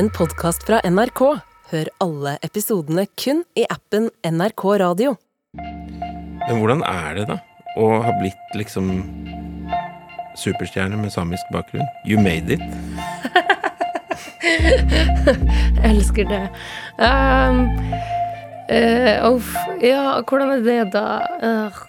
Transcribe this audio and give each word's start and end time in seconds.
en 0.00 0.08
podkast 0.16 0.62
fra 0.64 0.78
NRK. 0.88 1.20
Hør 1.70 1.88
alle 2.00 2.30
episodene 2.46 3.02
kun 3.20 3.42
i 3.58 3.66
appen 3.68 4.06
NRK 4.24 4.62
Radio. 4.80 5.10
Men 5.58 6.56
hvordan 6.56 6.80
er 6.88 7.18
det, 7.18 7.26
da? 7.28 7.36
Å 7.76 7.88
ha 8.06 8.14
blitt 8.16 8.54
liksom 8.56 8.88
superstjerne 10.40 10.96
med 11.02 11.12
samisk 11.12 11.52
bakgrunn? 11.52 11.84
You 12.08 12.16
made 12.16 12.48
it. 12.56 12.64
Jeg 15.82 15.90
elsker 15.90 16.32
det. 16.32 16.40
Um, 16.96 17.60
uh, 18.72 19.52
ja, 19.84 20.16
hvordan 20.24 20.56
er 20.56 20.64
det, 20.64 20.80
da? 20.96 21.06
Uh, 21.44 21.84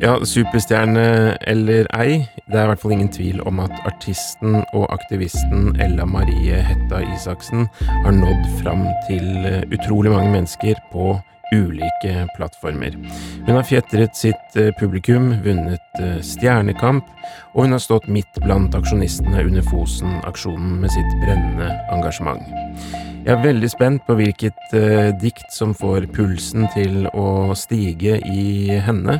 Ja, 0.00 0.14
superstjerne 0.24 1.36
eller 1.44 1.84
ei, 1.92 2.22
det 2.48 2.56
er 2.56 2.64
i 2.64 2.68
hvert 2.70 2.80
fall 2.80 2.94
ingen 2.94 3.10
tvil 3.12 3.42
om 3.44 3.58
at 3.60 3.74
artisten 3.84 4.62
og 4.62 4.86
aktivisten 4.94 5.74
Ella 5.76 6.06
Marie 6.08 6.62
Hetta 6.64 7.02
Isaksen 7.04 7.66
har 8.06 8.14
nådd 8.16 8.46
fram 8.62 8.86
til 9.10 9.44
eh, 9.44 9.66
utrolig 9.68 10.14
mange 10.14 10.32
mennesker 10.32 10.80
på 10.88 11.18
ulike 11.52 12.24
plattformer. 12.36 12.96
Hun 13.44 13.52
har 13.58 13.68
fjetret 13.68 14.16
sitt 14.16 14.56
eh, 14.56 14.72
publikum, 14.80 15.34
vunnet 15.44 16.00
eh, 16.00 16.16
Stjernekamp, 16.24 17.04
og 17.52 17.66
hun 17.66 17.76
har 17.76 17.84
stått 17.84 18.08
midt 18.08 18.40
blant 18.40 18.80
aksjonistene 18.80 19.44
under 19.50 19.68
Fosen-aksjonen 19.68 20.80
med 20.80 20.96
sitt 20.96 21.16
brennende 21.20 21.74
engasjement. 21.92 22.48
Jeg 23.20 23.34
er 23.34 23.42
veldig 23.44 23.68
spent 23.68 24.00
på 24.08 24.14
hvilket 24.16 24.72
eh, 24.72 25.10
dikt 25.20 25.52
som 25.52 25.74
får 25.76 26.06
pulsen 26.16 26.64
til 26.72 27.04
å 27.12 27.52
stige 27.52 28.14
i 28.24 28.78
henne, 28.80 29.18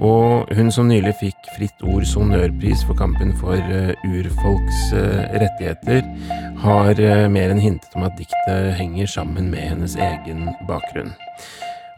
og 0.00 0.48
hun 0.56 0.70
som 0.72 0.88
nylig 0.88 1.12
fikk 1.20 1.50
Fritt 1.58 1.84
Ords 1.84 2.14
honnørpris 2.16 2.80
for 2.88 2.96
kampen 2.96 3.34
for 3.42 3.60
eh, 3.60 3.92
urfolks 4.08 4.78
eh, 4.96 5.36
rettigheter, 5.42 6.00
har 6.62 6.96
eh, 6.96 7.26
mer 7.28 7.52
enn 7.52 7.60
hintet 7.60 7.92
om 7.98 8.06
at 8.08 8.16
diktet 8.16 8.72
henger 8.78 9.10
sammen 9.18 9.50
med 9.52 9.68
hennes 9.68 9.98
egen 10.00 10.48
bakgrunn. 10.70 11.12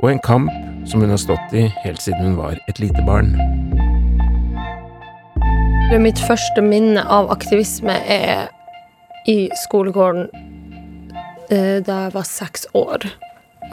Og 0.02 0.10
en 0.10 0.22
kamp 0.26 0.50
som 0.90 1.06
hun 1.06 1.14
har 1.14 1.22
stått 1.22 1.54
i 1.54 1.68
helt 1.84 2.02
siden 2.02 2.32
hun 2.32 2.40
var 2.40 2.58
et 2.66 2.82
lite 2.82 3.06
barn. 3.06 3.30
mitt 6.02 6.18
første 6.26 6.66
minne 6.66 7.06
av 7.06 7.30
aktivisme 7.30 7.94
er 8.10 8.50
i 9.30 9.46
skolegården 9.62 10.43
da 11.50 11.96
jeg 12.06 12.14
var 12.14 12.26
seks 12.28 12.66
år. 12.74 13.06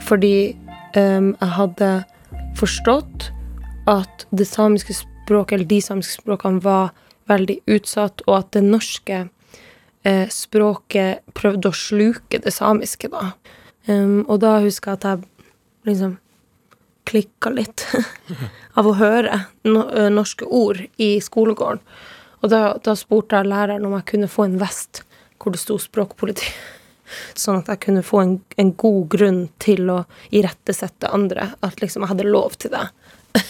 Fordi 0.02 0.56
em, 0.98 1.32
jeg 1.40 1.52
hadde 1.58 1.92
forstått 2.60 3.30
at 3.90 4.26
det 4.32 4.48
samiske 4.48 4.96
språket, 4.96 5.56
eller 5.56 5.70
de 5.70 5.82
samiske 5.82 6.22
språkene, 6.22 6.62
var 6.64 6.92
veldig 7.32 7.60
utsatt, 7.72 8.24
og 8.28 8.38
at 8.38 8.52
det 8.56 8.64
norske 8.66 9.20
eh, 10.04 10.28
språket 10.32 11.24
prøvde 11.38 11.72
å 11.72 11.78
sluke 11.78 12.42
det 12.44 12.54
samiske, 12.56 13.12
da. 13.12 13.32
Um, 13.90 14.22
og 14.30 14.44
da 14.44 14.60
husker 14.62 14.92
jeg 14.92 15.00
at 15.00 15.08
jeg 15.08 15.90
liksom 15.90 16.18
klikka 17.10 17.50
litt 17.50 17.88
av 18.78 18.86
å 18.88 18.94
høre 19.00 19.40
no 19.66 19.88
norske 20.14 20.46
ord 20.46 20.84
i 21.02 21.16
skolegården. 21.24 21.82
Og 22.42 22.52
da, 22.54 22.62
da 22.82 22.94
spurte 22.98 23.40
jeg 23.40 23.50
læreren 23.50 23.88
om 23.88 23.96
jeg 23.98 24.08
kunne 24.14 24.30
få 24.30 24.46
en 24.48 24.60
vest 24.62 25.04
hvor 25.42 25.54
det 25.54 25.62
sto 25.62 25.80
språkpoliti. 25.82 26.46
Sånn 27.38 27.62
at 27.62 27.72
jeg 27.72 27.84
kunne 27.88 28.04
få 28.06 28.22
en, 28.24 28.36
en 28.62 28.74
god 28.80 29.08
grunn 29.14 29.42
til 29.64 29.92
å 29.94 30.02
irettesette 30.36 31.12
andre. 31.14 31.52
At 31.66 31.84
liksom 31.84 32.06
jeg 32.06 32.14
hadde 32.14 32.30
lov 32.30 32.58
til 32.62 32.74
det. 32.76 32.88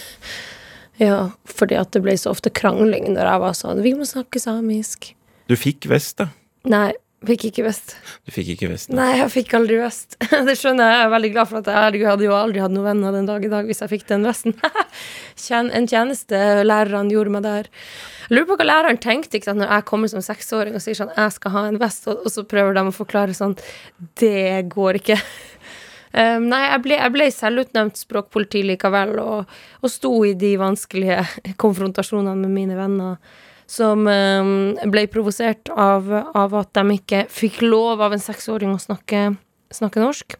ja, 1.06 1.32
fordi 1.48 1.78
at 1.80 1.92
det 1.94 2.04
ble 2.04 2.16
så 2.20 2.34
ofte 2.34 2.52
krangling 2.54 3.08
når 3.14 3.26
jeg 3.26 3.42
var 3.42 3.56
sånn 3.58 3.82
Vi 3.82 3.96
må 3.98 4.06
snakke 4.08 4.42
samisk. 4.42 5.12
Du 5.50 5.56
fikk 5.58 5.88
vest, 5.90 6.20
da. 6.22 6.30
Nei, 6.70 6.92
fikk 7.28 7.44
ikke 7.48 7.64
vest. 7.66 7.94
Du 8.26 8.32
fikk 8.34 8.52
ikke 8.54 8.70
vest. 8.72 8.90
Nei, 8.94 9.10
jeg 9.20 9.30
fikk 9.32 9.52
aldri 9.58 9.78
vest. 9.80 10.16
Det 10.48 10.56
skjønner 10.58 10.88
jeg. 10.88 10.96
Jeg 10.98 11.06
er 11.06 11.12
veldig 11.12 11.30
glad 11.34 11.50
for 11.50 11.60
at 11.60 11.70
jeg 11.70 11.78
herregud, 11.78 12.08
hadde 12.10 12.26
jo 12.26 12.34
aldri 12.36 12.62
hatt 12.64 12.74
noen 12.74 12.88
venner 12.88 13.14
den 13.16 13.28
dag 13.28 13.46
i 13.46 13.52
dag 13.52 13.68
hvis 13.68 13.82
jeg 13.84 13.92
fikk 13.92 14.08
den 14.10 14.26
vesten. 14.28 14.56
En 15.52 15.88
tjeneste 15.90 16.38
lærerne 16.64 17.12
gjorde 17.12 17.32
meg 17.34 17.44
der. 17.46 17.70
Jeg 18.28 18.36
lurer 18.36 18.48
på 18.52 18.56
hva 18.60 18.66
læreren 18.68 19.00
tenkte 19.02 19.38
ikke 19.38 19.54
når 19.56 19.72
jeg 19.74 19.86
kommer 19.88 20.10
som 20.12 20.22
seksåring 20.24 20.76
og 20.78 20.84
sier 20.84 20.96
sånn 20.96 21.10
jeg 21.16 21.34
skal 21.34 21.54
ha 21.56 21.64
en 21.68 21.80
vest, 21.82 22.06
og 22.08 22.28
så 22.30 22.44
prøver 22.48 22.76
de 22.76 22.84
å 22.88 22.94
forklare 22.94 23.34
sånn 23.36 23.56
det 24.20 24.68
går 24.72 25.02
ikke. 25.02 25.18
Um, 26.12 26.50
nei, 26.50 26.58
jeg 26.66 26.80
ble, 26.84 26.96
jeg 26.98 27.12
ble 27.14 27.26
selvutnevnt 27.32 27.96
språkpoliti 27.96 28.60
likevel, 28.68 29.14
og, 29.22 29.54
og 29.80 29.88
sto 29.88 30.10
i 30.28 30.34
de 30.36 30.50
vanskelige 30.60 31.22
konfrontasjonene 31.62 32.34
med 32.36 32.52
mine 32.52 32.76
venner 32.76 33.38
som 33.72 34.04
um, 34.04 34.52
ble 34.92 35.06
provosert 35.08 35.70
av, 35.72 36.10
av 36.12 36.54
at 36.60 36.72
de 36.76 36.98
ikke 36.98 37.24
fikk 37.32 37.62
lov 37.64 38.02
av 38.04 38.12
en 38.12 38.20
seksåring 38.20 38.74
å 38.74 38.80
snakke, 38.82 39.30
snakke 39.72 40.02
norsk. 40.02 40.36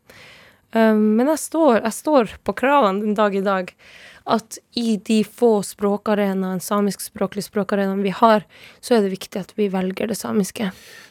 Um, 0.76 1.15
men 1.16 1.31
jeg 1.32 1.41
står, 1.41 1.78
jeg 1.81 1.97
står 1.97 2.34
på 2.44 2.56
kravene 2.60 3.06
den 3.06 3.16
dag 3.16 3.37
i 3.37 3.44
dag 3.44 3.72
at 4.22 4.59
i 4.78 4.98
de 5.03 5.22
få 5.25 5.62
språkarenaene, 5.66 6.60
samiskspråklige 6.62 7.48
språkarenaene 7.48 8.04
vi 8.04 8.12
har, 8.15 8.44
så 8.84 8.98
er 8.98 9.06
det 9.06 9.15
viktig 9.16 9.41
at 9.41 9.56
vi 9.59 9.70
velger 9.72 10.12
det 10.12 10.19
samiske. 10.20 10.69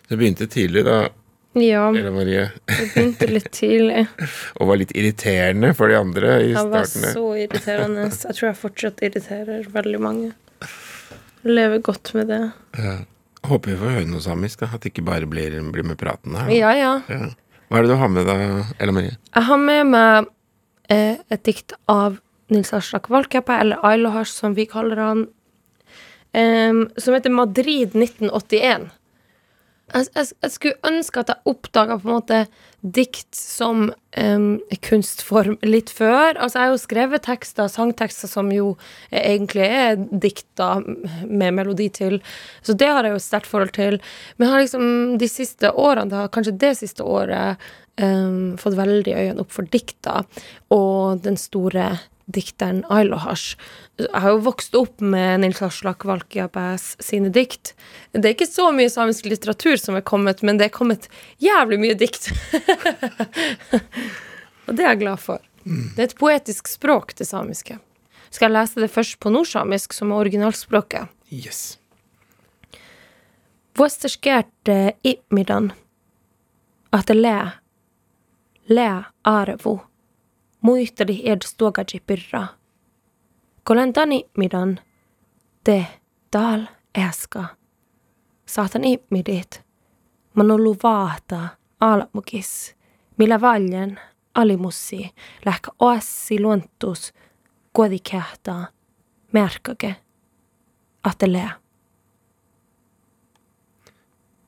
Det 0.08 0.20
begynte 0.20 0.48
tidlig, 0.48 0.86
da, 0.88 1.08
Ja, 1.58 1.90
Ella 1.90 2.14
Marie, 2.16 2.46
det 2.70 2.86
begynte 2.94 3.28
litt 3.28 3.50
tidlig. 3.52 4.06
og 4.62 4.70
var 4.70 4.80
litt 4.80 4.94
irriterende 4.96 5.74
for 5.76 5.92
de 5.92 5.98
andre 6.00 6.38
i 6.46 6.54
starten. 6.54 7.02
Det 7.02 7.10
var 7.10 7.18
så 7.18 7.26
irriterende. 7.42 8.08
Jeg 8.14 8.38
tror 8.38 8.48
jeg 8.48 8.60
fortsatt 8.62 9.04
irriterer 9.10 9.68
veldig 9.74 10.06
mange. 10.06 10.32
Lever 11.48 11.82
godt 11.82 12.14
med 12.18 12.30
det. 12.32 12.42
Ja. 12.78 12.98
Håper 13.48 13.72
vi 13.72 13.78
får 13.80 13.96
høre 13.96 14.10
noe 14.10 14.22
samisk, 14.22 14.62
da. 14.62 14.70
At 14.76 14.84
det 14.84 14.92
ikke 14.92 15.06
bare 15.08 15.30
blir, 15.30 15.56
blir 15.74 15.88
med 15.88 15.98
praten 16.00 16.36
her. 16.38 16.52
Ja, 16.54 16.74
ja. 16.78 16.92
Ja. 17.10 17.32
Hva 17.72 17.80
er 17.80 17.88
det 17.88 17.94
du 17.94 18.00
har 18.02 18.12
med 18.12 18.28
deg, 18.28 18.74
Ella 18.84 18.94
Marie? 18.94 19.18
Jeg 19.32 19.48
har 19.48 19.60
med 19.62 19.90
meg 19.90 20.30
eh, 20.92 21.22
et 21.32 21.44
dikt 21.48 21.74
av 21.90 22.20
Nils 22.52 22.74
Aslak 22.76 23.08
Valkeapää, 23.10 23.62
eller 23.64 23.86
Ailohas 23.88 24.34
som 24.36 24.58
vi 24.58 24.66
kaller 24.70 25.00
han, 25.00 25.22
eh, 26.36 26.84
som 27.00 27.16
heter 27.16 27.34
Madrid 27.34 27.96
1981. 27.96 28.90
Jeg, 29.92 30.08
jeg, 30.16 30.28
jeg 30.44 30.54
skulle 30.54 30.92
ønske 30.92 31.22
at 31.22 31.32
jeg 31.34 31.52
oppdaga 31.52 31.98
på 32.00 32.08
en 32.08 32.16
måte 32.16 32.42
dikt 32.82 33.36
som 33.38 33.90
um, 34.18 34.46
kunstform 34.88 35.58
litt 35.66 35.92
før. 35.94 36.38
Altså, 36.38 36.58
jeg 36.58 36.64
har 36.64 36.72
jo 36.72 36.82
skrevet 36.82 37.26
tekster, 37.28 37.70
sangtekster 37.70 38.32
som 38.32 38.50
jo 38.56 38.72
egentlig 39.12 39.68
er 39.68 40.00
dikta 40.00 40.72
med 40.82 41.58
melodi 41.60 41.92
til, 41.94 42.18
så 42.66 42.74
det 42.78 42.90
har 42.90 43.06
jeg 43.06 43.16
jo 43.16 43.22
et 43.22 43.28
sterkt 43.28 43.52
forhold 43.52 43.76
til. 43.78 44.00
Men 44.38 44.48
jeg 44.48 44.54
har 44.54 44.66
liksom 44.66 44.88
de 45.22 45.30
siste 45.30 45.74
årene, 45.76 46.10
da, 46.14 46.26
kanskje 46.34 46.58
det 46.64 46.74
siste 46.80 47.06
året, 47.06 47.62
um, 48.02 48.58
fått 48.62 48.80
veldig 48.80 49.18
øynene 49.18 49.46
opp 49.46 49.54
for 49.54 49.70
dikta, 49.70 50.24
og 50.74 51.22
den 51.26 51.38
store 51.40 51.92
dikteren 52.34 52.82
Ailohash. 52.90 53.58
Jeg 54.00 54.24
har 54.24 54.34
jo 54.34 54.44
vokst 54.46 54.76
opp 54.78 55.04
med 55.04 55.44
Nils 55.44 55.62
Aslak 55.66 56.06
Valkiabæs 56.08 56.96
sine 57.04 57.32
dikt. 57.34 57.74
Det 58.16 58.26
er 58.26 58.36
ikke 58.36 58.50
så 58.50 58.70
mye 58.76 58.92
samisk 58.92 59.28
litteratur 59.30 59.78
som 59.82 60.00
er 60.00 60.06
kommet, 60.08 60.44
men 60.46 60.60
det 60.60 60.70
er 60.70 60.76
kommet 60.76 61.10
jævlig 61.44 61.82
mye 61.84 61.98
dikt. 62.00 62.32
og 64.66 64.76
det 64.76 64.86
er 64.86 64.94
jeg 64.94 65.04
glad 65.04 65.22
for. 65.22 65.44
Det 65.64 66.00
er 66.00 66.10
et 66.10 66.18
poetisk 66.18 66.72
språk, 66.72 67.14
det 67.20 67.30
samiske. 67.30 67.78
Skal 68.32 68.50
jeg 68.50 68.58
lese 68.58 68.82
det 68.82 68.92
først 68.92 69.20
på 69.22 69.32
nordsamisk, 69.34 69.94
som 69.94 70.12
er 70.12 70.24
originalspråket? 70.24 71.12
Yes. 71.32 71.78
Vuostaskerte 73.78 74.94
ihmidan, 75.04 75.72
att 76.90 77.10
le 77.10 77.52
le 78.72 79.04
arvo, 79.22 79.80
muisteli 80.62 81.30
edstogaji 81.30 82.00
pirra. 82.06 82.48
Kolentan 83.64 84.12
ihmidan, 84.12 84.80
te 85.64 85.86
tal 86.32 86.68
äska. 86.98 87.46
Saatan 88.46 88.84
ihmidit, 88.84 89.64
man 90.34 90.52
ollut 90.52 90.84
vaata 90.84 91.48
almukis, 91.80 92.76
millä 93.18 93.42
valjen 93.42 94.00
alimussi 94.36 95.10
lähkä 95.46 95.72
oassi 95.80 96.42
luontus 96.42 97.14
kuodikähtää, 97.74 98.68
merkake, 99.34 99.96
att 101.04 101.22
lä. 101.22 101.52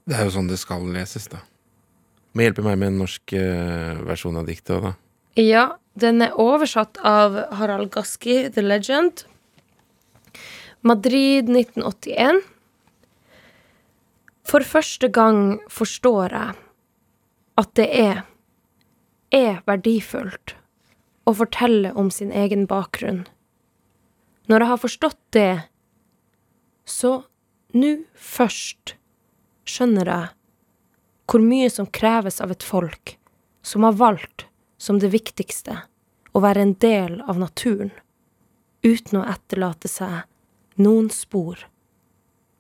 Det 0.06 0.16
er 0.20 0.26
jo 0.28 0.34
sånn 0.36 0.48
det 0.48 0.60
skal 0.60 0.84
leses, 0.92 1.30
da. 1.32 1.40
Må 2.36 2.44
hjelpe 2.44 2.64
meg 2.66 2.76
med 2.80 2.92
en 2.92 2.98
norsk 3.00 3.34
eh, 3.38 4.02
versjon 4.04 4.36
av 4.36 4.48
diktet 4.50 4.84
da. 4.84 4.94
Ja, 5.40 5.78
den 6.00 6.24
er 6.26 6.34
oversatt 6.40 6.98
av 7.06 7.38
Harald 7.60 7.92
Gaski, 7.94 8.50
The 8.50 8.64
Legend. 8.66 9.26
Madrid 10.82 11.50
1981. 11.50 12.42
For 14.44 14.66
første 14.68 15.08
gang 15.14 15.62
forstår 15.72 16.34
jeg 16.36 16.58
at 17.62 17.70
det 17.80 17.88
er, 17.96 18.24
er 19.32 19.62
verdifullt 19.70 20.56
å 21.30 21.36
fortelle 21.38 21.94
om 21.96 22.10
sin 22.12 22.34
egen 22.36 22.66
bakgrunn. 22.68 23.24
Når 24.52 24.60
jeg 24.60 24.72
har 24.74 24.82
forstått 24.82 25.22
det, 25.38 25.54
så 26.84 27.22
nå 27.78 27.94
først 28.20 28.98
skjønner 29.64 30.10
jeg 30.10 30.32
hvor 31.32 31.46
mye 31.46 31.70
som 31.72 31.88
kreves 31.88 32.42
av 32.44 32.52
et 32.52 32.66
folk 32.66 33.16
som 33.64 33.88
har 33.88 33.96
valgt 33.96 34.50
som 34.84 35.00
det 35.00 35.14
viktigste 35.14 35.78
å 36.36 36.42
være 36.44 36.66
en 36.66 36.74
del 36.84 37.22
av 37.24 37.38
naturen, 37.40 37.94
uten 38.84 39.22
å 39.22 39.28
etterlate 39.32 39.88
seg 39.88 40.26
noen 40.76 41.08
spor 41.14 41.62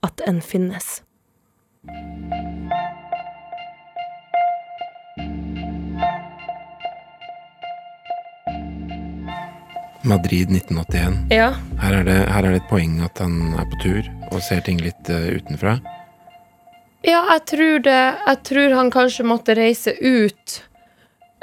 at 0.07 0.23
en 0.29 0.39
finnes. 0.39 1.01
Madrid 10.07 10.51
1981. 10.51 11.19
Ja. 11.31 11.53
Her 11.83 11.99
er, 11.99 12.07
det, 12.07 12.17
her 12.31 12.43
er 12.43 12.51
det 12.55 12.63
et 12.63 12.71
poeng 12.71 12.99
at 13.03 13.19
han 13.19 13.39
er 13.59 13.67
på 13.71 13.83
tur 13.83 14.11
og 14.31 14.41
ser 14.47 14.63
ting 14.63 14.79
litt 14.83 15.11
uh, 15.11 15.27
utenfra. 15.35 15.79
Ja, 17.03 17.25
jeg 17.33 17.41
tror 17.51 17.81
det 17.83 17.99
Jeg 17.99 18.37
tror 18.47 18.75
han 18.79 18.91
kanskje 18.91 19.25
måtte 19.27 19.55
reise 19.59 19.91
ut 19.99 20.61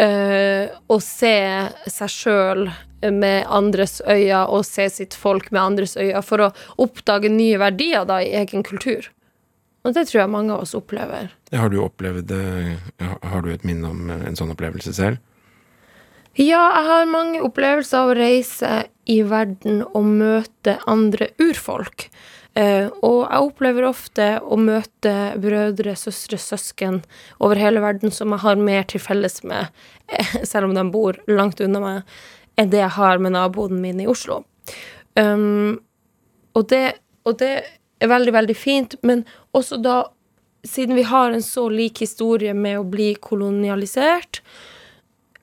uh, 0.01 0.73
og 0.91 1.03
se 1.05 1.37
seg 1.87 2.13
sjøl 2.13 2.67
med 3.01 3.47
andres 3.49 4.01
øyne 4.05 4.43
og 4.53 4.67
se 4.69 4.89
sitt 4.93 5.17
folk 5.17 5.49
med 5.53 5.63
andres 5.63 5.97
øyne 5.97 6.21
for 6.25 6.45
å 6.45 6.51
oppdage 6.81 7.31
nye 7.33 7.61
verdier 7.61 8.05
da 8.09 8.21
i 8.25 8.35
egen 8.43 8.65
kultur. 8.67 9.09
Og 9.81 9.95
det 9.97 10.11
tror 10.11 10.25
jeg 10.25 10.33
mange 10.33 10.53
av 10.53 10.67
oss 10.67 10.77
opplever. 10.77 11.31
Har 11.57 11.73
du 11.73 11.79
opplevd? 11.81 12.35
Har 13.01 13.45
du 13.45 13.49
et 13.53 13.65
minne 13.65 13.89
om 13.89 14.11
en 14.13 14.37
sånn 14.37 14.53
opplevelse 14.53 14.93
selv? 14.93 15.23
Ja, 16.39 16.61
jeg 16.77 16.87
har 16.87 17.09
mange 17.11 17.41
opplevelser 17.43 18.05
av 18.05 18.13
å 18.13 18.19
reise 18.19 18.75
i 19.11 19.19
verden 19.27 19.81
og 19.89 20.05
møte 20.07 20.77
andre 20.89 21.33
urfolk. 21.43 22.07
Eh, 22.59 22.89
og 23.07 23.29
jeg 23.29 23.47
opplever 23.47 23.87
ofte 23.87 24.27
å 24.43 24.57
møte 24.59 25.13
brødre, 25.39 25.95
søstre, 25.99 26.39
søsken 26.41 26.99
over 27.39 27.61
hele 27.61 27.83
verden 27.83 28.11
som 28.15 28.33
jeg 28.35 28.43
har 28.43 28.59
mer 28.59 28.89
til 28.91 29.03
felles 29.03 29.45
med, 29.47 29.71
eh, 30.09 30.33
selv 30.51 30.67
om 30.67 30.75
de 30.75 30.85
bor 30.91 31.19
langt 31.31 31.63
unna 31.63 31.83
meg, 31.85 32.17
enn 32.59 32.73
det 32.73 32.83
jeg 32.83 32.97
har 32.97 33.23
med 33.23 33.37
naboen 33.37 33.79
min 33.81 34.01
i 34.03 34.09
Oslo. 34.11 34.43
Um, 35.19 35.79
og, 36.55 36.67
det, 36.71 36.99
og 37.25 37.39
det 37.39 37.53
er 38.03 38.11
veldig, 38.11 38.35
veldig 38.35 38.57
fint, 38.59 38.97
men 39.07 39.23
også 39.57 39.79
da, 39.83 40.03
siden 40.67 40.99
vi 40.99 41.07
har 41.07 41.31
en 41.31 41.45
så 41.45 41.69
lik 41.71 42.03
historie 42.03 42.55
med 42.55 42.81
å 42.81 42.89
bli 42.89 43.13
kolonialisert, 43.23 44.43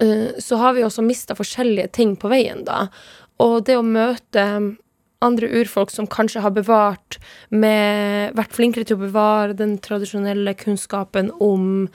uh, 0.04 0.36
så 0.44 0.60
har 0.60 0.76
vi 0.76 0.84
også 0.84 1.06
mista 1.08 1.40
forskjellige 1.40 1.94
ting 1.96 2.18
på 2.20 2.32
veien, 2.36 2.66
da. 2.68 2.90
Og 3.44 3.64
det 3.66 3.80
å 3.80 3.86
møte 3.86 4.44
andre 5.26 5.50
urfolk 5.62 5.92
som 5.92 6.08
kanskje 6.08 6.44
har 6.46 6.54
bevart 6.54 7.18
med 7.50 8.36
Vært 8.38 8.54
flinkere 8.54 8.86
til 8.86 9.00
å 9.00 9.06
bevare 9.06 9.58
den 9.58 9.78
tradisjonelle 9.82 10.54
kunnskapen 10.60 11.32
om 11.42 11.88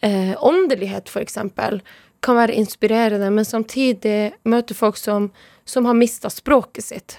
eh, 0.00 0.32
åndelighet, 0.40 1.10
eksempel, 1.20 1.82
kan 2.24 2.38
være 2.38 2.56
inspirerende, 2.56 3.28
men 3.30 3.44
samtidig 3.44 4.32
møte 4.48 4.74
folk 4.74 4.96
som, 4.96 5.30
som 5.64 5.86
har 5.86 5.98
mista 5.98 6.30
språket 6.32 6.84
sitt. 6.84 7.18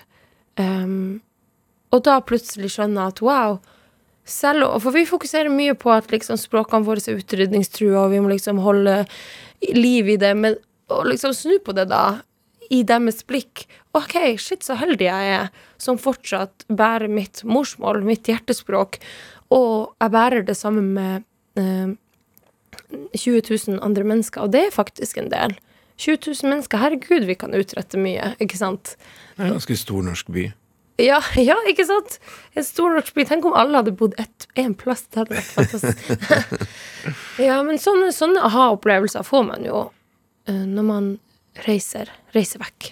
Um, 0.58 1.20
og 1.94 2.04
da 2.08 2.18
plutselig 2.26 2.74
skjønner 2.74 3.12
at 3.12 3.22
wow 3.22 3.60
selv, 4.28 4.66
For 4.84 4.92
vi 4.92 5.06
fokuserer 5.08 5.48
mye 5.54 5.76
på 5.80 5.92
at 5.94 6.10
liksom, 6.12 6.36
språkene 6.36 6.84
våre 6.84 7.00
er 7.00 7.22
utrydningstrua, 7.22 8.02
og 8.02 8.12
vi 8.12 8.20
må 8.20 8.34
liksom 8.34 8.60
holde 8.60 9.06
liv 9.72 10.10
i 10.12 10.18
det, 10.20 10.34
men 10.36 10.58
å 10.92 11.04
liksom 11.08 11.32
snu 11.36 11.58
på 11.64 11.76
det, 11.78 11.88
da, 11.92 12.20
i 12.74 12.82
deres 12.88 13.24
blikk. 13.28 13.66
OK, 13.98 14.16
shit, 14.42 14.66
så 14.66 14.78
heldig 14.80 15.08
jeg 15.08 15.32
er 15.38 15.48
som 15.82 16.00
fortsatt 16.02 16.66
bærer 16.68 17.10
mitt 17.12 17.44
morsmål, 17.48 18.04
mitt 18.08 18.28
hjertespråk, 18.30 19.00
og 19.54 19.96
jeg 20.02 20.14
bærer 20.14 20.46
det 20.48 20.58
sammen 20.60 20.92
med 20.98 21.26
eh, 21.60 21.96
20 23.16 23.42
000 23.50 23.82
andre 23.84 24.06
mennesker, 24.08 24.46
og 24.46 24.54
det 24.56 24.68
er 24.68 24.76
faktisk 24.76 25.18
en 25.22 25.32
del. 25.34 25.58
20 25.98 26.20
000 26.28 26.52
mennesker, 26.52 26.78
herregud, 26.78 27.26
vi 27.26 27.36
kan 27.40 27.56
utrette 27.58 28.00
mye, 28.00 28.36
ikke 28.44 28.60
sant? 28.60 28.96
Det 29.36 29.44
er 29.44 29.50
en 29.50 29.58
ganske 29.58 29.78
stor 29.80 30.06
norsk 30.06 30.30
by. 30.34 30.50
Ja, 31.02 31.20
ja, 31.50 31.58
ikke 31.70 31.86
sant? 31.86 32.20
En 32.58 32.66
stor 32.66 32.94
norsk 32.98 33.14
by. 33.18 33.26
Tenk 33.30 33.46
om 33.46 33.56
alle 33.58 33.82
hadde 33.82 33.94
bodd 33.98 34.18
én 34.58 34.76
plass. 34.78 35.06
Det 35.10 35.24
hadde 35.24 35.38
vært 35.38 35.54
fantastisk. 35.54 36.10
ja, 37.48 37.60
men 37.66 37.82
sånne, 37.82 38.12
sånne 38.16 38.44
aha-opplevelser 38.50 39.26
får 39.26 39.48
man 39.52 39.66
jo 39.68 39.88
uh, 39.90 40.66
når 40.66 40.88
man 40.88 41.10
reiser, 41.66 42.12
reiser 42.36 42.62
vekk. 42.62 42.92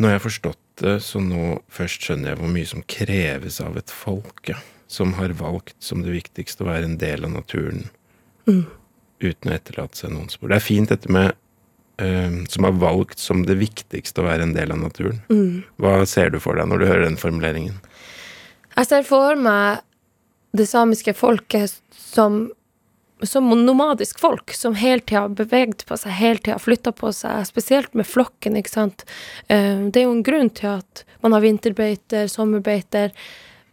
Når 0.00 0.12
jeg 0.12 0.18
har 0.18 0.24
forstått 0.24 0.62
det, 0.82 0.96
så 1.04 1.20
nå 1.24 1.58
først 1.72 2.04
skjønner 2.04 2.32
jeg 2.32 2.40
hvor 2.40 2.52
mye 2.52 2.68
som 2.68 2.84
kreves 2.88 3.60
av 3.64 3.78
et 3.80 3.92
folk, 3.92 4.42
ja. 4.48 4.58
Som 4.86 5.16
har 5.18 5.32
valgt 5.34 5.74
som 5.82 6.04
det 6.06 6.12
viktigste 6.14 6.62
å 6.62 6.68
være 6.68 6.86
en 6.86 6.98
del 7.00 7.24
av 7.26 7.32
naturen. 7.34 7.88
Mm 8.46 8.66
uten 9.22 9.50
å 9.50 9.56
etterlate 9.56 9.98
seg 9.98 10.12
noen 10.12 10.30
spor. 10.32 10.50
Det 10.50 10.58
er 10.58 10.64
fint 10.64 10.92
dette 10.92 11.10
med 11.12 11.32
uh, 12.02 12.38
som 12.52 12.68
har 12.68 12.76
valgt 12.80 13.22
som 13.22 13.44
det 13.48 13.58
viktigste 13.60 14.22
å 14.22 14.28
være 14.28 14.48
en 14.48 14.54
del 14.56 14.74
av 14.74 14.82
naturen. 14.82 15.22
Mm. 15.32 15.64
Hva 15.82 15.98
ser 16.08 16.32
du 16.34 16.40
for 16.42 16.58
deg 16.58 16.68
når 16.70 16.82
du 16.82 16.88
hører 16.90 17.06
den 17.08 17.20
formuleringen? 17.20 17.78
Jeg 18.76 18.90
ser 18.90 19.06
for 19.08 19.38
meg 19.40 19.82
det 20.56 20.68
samiske 20.68 21.12
folket 21.16 21.78
som, 21.96 22.46
som 23.22 23.48
nomadisk 23.66 24.18
folk, 24.20 24.52
som 24.52 24.74
hele 24.74 25.00
tida 25.00 25.20
har 25.20 25.34
beveget 25.38 25.86
på 25.88 25.96
seg, 25.96 26.12
hele 26.18 26.42
tida 26.42 26.58
flytta 26.60 26.92
på 26.92 27.12
seg, 27.16 27.46
spesielt 27.48 27.94
med 27.96 28.08
flokken, 28.08 28.58
ikke 28.60 28.74
sant. 28.74 29.06
Uh, 29.48 29.88
det 29.88 30.02
er 30.02 30.08
jo 30.08 30.14
en 30.18 30.26
grunn 30.26 30.52
til 30.52 30.76
at 30.76 31.04
man 31.24 31.36
har 31.36 31.44
vinterbeiter, 31.44 32.28
sommerbeiter 32.28 33.14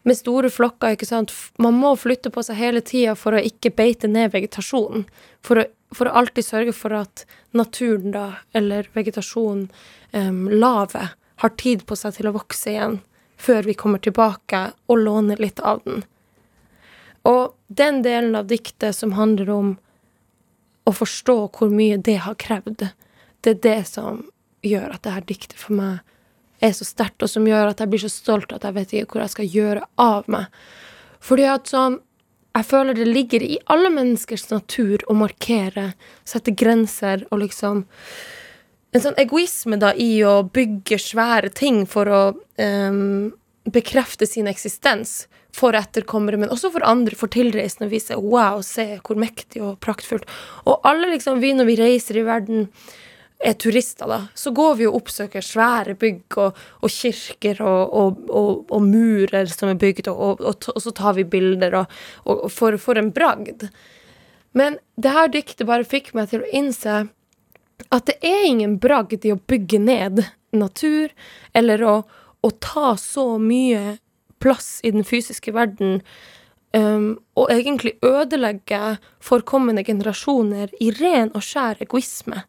med 0.04 0.20
store 0.20 0.52
flokker, 0.52 0.96
ikke 0.96 1.08
sant. 1.08 1.34
Man 1.62 1.76
må 1.80 1.94
flytte 2.00 2.32
på 2.34 2.44
seg 2.44 2.60
hele 2.60 2.84
tida 2.84 3.16
for 3.20 3.36
å 3.36 3.44
ikke 3.44 3.74
beite 3.76 4.10
ned 4.12 4.34
vegetasjonen. 4.34 5.06
For 5.44 5.64
å, 5.64 5.68
for 5.96 6.10
å 6.10 6.16
alltid 6.24 6.48
sørge 6.48 6.76
for 6.76 6.96
at 6.98 7.26
naturen, 7.56 8.12
da, 8.16 8.28
eller 8.56 8.88
vegetasjonen, 8.96 9.68
um, 10.16 10.46
lavet, 10.52 11.16
har 11.44 11.56
tid 11.60 11.84
på 11.88 11.98
seg 12.00 12.16
til 12.16 12.30
å 12.30 12.36
vokse 12.36 12.72
igjen 12.72 13.02
før 13.44 13.66
vi 13.68 13.76
kommer 13.76 14.00
tilbake 14.00 14.70
og 14.88 15.02
låner 15.04 15.40
litt 15.42 15.60
av 15.60 15.82
den. 15.84 16.04
Og 17.30 17.56
den 17.68 18.02
delen 18.04 18.36
av 18.36 18.50
diktet 18.52 18.96
som 18.96 19.16
handler 19.18 19.50
om 19.50 19.74
å 20.84 20.92
forstå 20.92 21.38
hvor 21.56 21.72
mye 21.72 21.98
det 21.98 22.20
har 22.26 22.36
krevd, 22.40 22.90
det 23.44 23.56
er 23.56 23.62
det 23.64 23.82
som 23.88 24.26
gjør 24.64 24.96
at 24.96 25.04
det 25.04 25.14
her 25.16 25.28
diktet 25.28 25.60
for 25.60 25.76
meg 25.78 26.02
er 26.64 26.72
så 26.76 26.88
sterkt, 26.88 27.24
og 27.24 27.32
som 27.32 27.48
gjør 27.48 27.72
at 27.72 27.82
jeg 27.84 27.92
blir 27.92 28.04
så 28.04 28.12
stolt 28.12 28.54
at 28.56 28.64
jeg 28.64 28.76
vet 28.78 28.94
ikke 28.94 29.18
hvor 29.18 29.24
jeg 29.26 29.36
skal 29.36 29.56
gjøre 29.58 29.86
av 30.00 30.30
meg. 30.32 30.50
Fordi 31.24 31.48
at 31.52 31.72
sånn 31.72 32.02
Jeg 32.54 32.68
føler 32.70 32.94
det 32.94 33.08
ligger 33.10 33.42
i 33.42 33.56
alle 33.74 33.90
menneskers 33.90 34.52
natur 34.52 35.02
å 35.10 35.16
markere, 35.18 35.96
sette 36.24 36.52
grenser 36.54 37.24
og 37.32 37.40
liksom 37.42 37.80
En 38.94 39.02
sånn 39.02 39.18
egoisme 39.18 39.80
da 39.82 39.90
i 39.98 40.22
å 40.22 40.44
bygge 40.46 41.00
svære 41.02 41.50
ting 41.50 41.88
for 41.90 42.06
å 42.14 42.20
um, 42.62 43.34
bekrefte 43.64 44.28
sin 44.28 44.48
eksistens 44.48 45.28
for 45.54 45.78
etterkommere, 45.78 46.40
men 46.42 46.52
også 46.52 46.72
for 46.74 46.86
andre, 46.88 47.16
for 47.16 47.32
tilreisende, 47.32 47.88
å 47.88 47.94
vise 47.94 48.18
wow, 48.20 48.62
se 48.66 48.98
hvor 49.06 49.20
mektig 49.22 49.62
og 49.64 49.78
praktfullt. 49.84 50.28
Og 50.66 50.84
alle 50.88 51.12
liksom 51.14 51.42
vi 51.44 51.54
når 51.56 51.70
vi 51.70 51.80
reiser 51.80 52.20
i 52.20 52.26
verden 52.28 52.68
er 53.44 53.58
turister, 53.60 54.08
da, 54.08 54.20
så 54.40 54.54
går 54.56 54.78
vi 54.80 54.88
og 54.88 54.98
oppsøker 55.02 55.44
svære 55.44 55.98
bygg 56.00 56.38
og, 56.40 56.60
og 56.80 56.94
kirker 56.94 57.60
og, 57.66 57.94
og, 57.94 58.22
og, 58.72 58.86
murer 58.88 59.52
som 59.52 59.72
er 59.74 59.80
bygd, 59.80 60.10
og, 60.10 60.46
så 60.64 60.94
tar 60.96 61.18
vi 61.18 61.28
bilder 61.28 61.82
og, 61.82 61.98
for, 62.54 62.80
for, 62.82 63.00
en 63.00 63.12
bragd. 63.14 63.68
Men 64.56 64.80
det 64.96 65.12
her 65.12 65.32
diktet 65.34 65.68
bare 65.68 65.88
fikk 65.88 66.14
meg 66.18 66.32
til 66.32 66.44
å 66.44 66.52
innse 66.56 67.04
at 67.92 68.08
det 68.08 68.16
er 68.24 68.48
ingen 68.48 68.78
bragd 68.82 69.26
i 69.28 69.34
å 69.34 69.42
bygge 69.50 69.82
ned 69.82 70.24
natur, 70.56 71.12
eller 71.58 71.84
å, 71.84 71.96
å 72.44 72.52
ta 72.64 72.94
så 73.00 73.38
mye 73.42 73.98
plass 74.44 74.78
i 74.84 74.92
den 74.92 75.08
fysiske 75.08 75.54
verden 75.56 76.02
Um, 76.74 77.20
og 77.38 77.52
egentlig 77.54 77.92
ødelegge 78.02 78.98
for 79.22 79.44
kommende 79.46 79.84
generasjoner 79.86 80.72
i 80.82 80.88
ren 80.98 81.30
og 81.38 81.44
skjær 81.46 81.84
egoisme. 81.86 82.40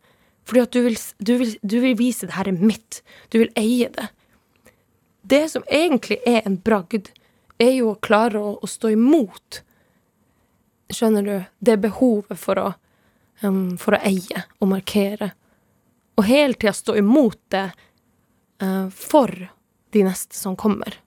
Fordi 0.48 0.62
at 0.62 0.72
du 0.72 0.80
vil, 0.86 0.96
du, 1.18 1.32
vil, 1.42 1.50
du 1.60 1.74
vil, 1.82 1.96
vise 1.98 2.28
det 2.30 2.36
her 2.38 2.48
er 2.48 2.56
mitt. 2.56 3.02
Du 3.28 3.36
vil 3.42 3.52
eie 3.60 3.90
det. 3.92 4.06
Det 5.28 5.42
som 5.52 5.66
egentlig 5.68 6.22
er 6.24 6.40
en 6.44 6.56
bragd, 6.56 7.10
er 7.60 7.74
jo 7.76 7.90
å 7.92 8.00
klare 8.00 8.40
å, 8.40 8.54
å 8.64 8.68
stå 8.68 8.94
imot. 8.94 9.60
Skjønner 10.88 11.28
du? 11.28 11.36
Det 11.60 11.76
behovet 11.84 12.40
for 12.40 12.60
å, 12.60 12.66
um, 13.44 13.76
for 13.80 13.98
å 13.98 14.02
eie 14.08 14.46
og 14.56 14.72
markere. 14.72 15.34
Og 16.16 16.24
hele 16.30 16.56
tida 16.56 16.72
stå 16.72 16.96
imot 16.96 17.42
det 17.52 17.66
uh, 18.64 18.88
for 18.88 19.36
de 19.94 20.04
neste 20.06 20.36
som 20.36 20.58
kommer. 20.58 20.98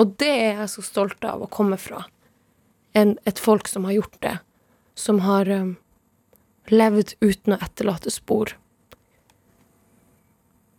Og 0.00 0.14
det 0.20 0.30
er 0.30 0.62
jeg 0.62 0.72
så 0.72 0.84
stolt 0.84 1.24
av 1.28 1.42
å 1.44 1.50
komme 1.52 1.76
fra. 1.80 2.04
En, 2.96 3.16
et 3.28 3.38
folk 3.38 3.68
som 3.68 3.86
har 3.88 3.98
gjort 3.98 4.16
det. 4.24 4.36
Som 4.98 5.20
har 5.24 5.48
um, 5.48 5.74
levd 6.72 7.14
uten 7.20 7.56
å 7.56 7.60
etterlate 7.60 8.12
spor. 8.12 8.54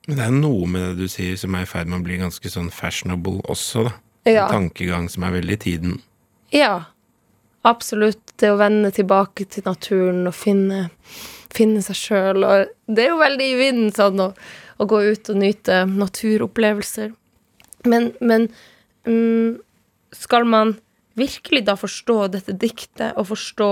Men 0.08 0.18
det 0.18 0.26
er 0.26 0.34
noe 0.34 0.70
med 0.70 0.88
det 0.88 1.06
du 1.06 1.12
sier 1.12 1.38
som 1.38 1.56
er 1.56 1.68
i 1.68 1.70
ferd 1.70 1.92
med 1.92 2.02
å 2.02 2.06
bli 2.08 2.18
ganske 2.22 2.50
sånn 2.50 2.72
fashionable 2.74 3.44
også, 3.52 3.86
da. 3.90 3.98
Ja. 4.28 4.46
En 4.46 4.68
tankegang 4.70 5.08
som 5.10 5.24
er 5.26 5.34
veldig 5.34 5.56
i 5.56 5.62
tiden. 5.62 5.94
Ja, 6.54 6.92
absolutt 7.66 8.36
det 8.42 8.52
å 8.54 8.60
vende 8.60 8.92
tilbake 8.94 9.48
til 9.50 9.66
naturen 9.66 10.28
og 10.30 10.36
finne, 10.38 10.92
finne 11.50 11.82
seg 11.86 11.98
sjøl. 11.98 12.46
Det 12.86 13.06
er 13.06 13.16
jo 13.16 13.22
veldig 13.22 13.48
i 13.48 13.58
vinden 13.58 13.90
sånn 13.96 14.22
å, 14.22 14.28
å 14.78 14.88
gå 14.90 15.02
ut 15.08 15.32
og 15.34 15.42
nyte 15.42 15.80
naturopplevelser. 15.90 17.16
Men, 17.86 18.12
men 18.20 18.48
mm, 19.08 19.60
skal 20.14 20.46
man 20.46 20.76
virkelig 21.20 21.66
da 21.68 21.76
forstå 21.80 22.18
dette 22.36 22.56
diktet 22.56 23.18
og 23.20 23.30
forstå 23.32 23.72